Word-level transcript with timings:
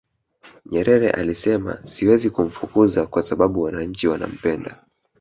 nyerere 0.71 1.11
alisema 1.11 1.79
siwezi 1.83 2.29
kumfukuza 2.29 3.05
kwa 3.07 3.21
sababu 3.21 3.61
wananchi 3.61 4.07
wanampenda 4.07 4.83